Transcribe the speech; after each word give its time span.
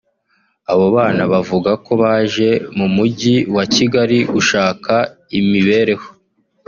Abo 0.71 0.85
bana 0.97 1.23
bavuga 1.31 1.71
ko 1.85 1.91
baje 2.01 2.49
mu 2.77 2.87
mujyi 2.95 3.35
wa 3.55 3.63
Kigali 3.75 4.17
gushaka 4.33 4.93
imibereho 5.39 6.07